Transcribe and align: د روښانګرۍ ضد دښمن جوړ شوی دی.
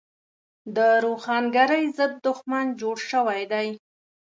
د 0.75 0.77
روښانګرۍ 1.05 1.85
ضد 1.97 2.13
دښمن 2.25 2.65
جوړ 2.81 2.97
شوی 3.11 3.41
دی. 3.51 3.67